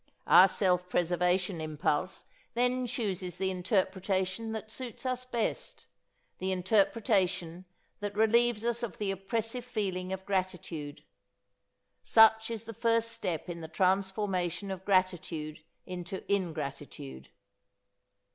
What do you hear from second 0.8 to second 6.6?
preservation impulse then chooses the interpretation that suits us best, the